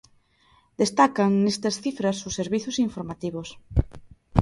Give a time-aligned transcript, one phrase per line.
[0.81, 3.49] Destacan nestas cifras os servizos informativos.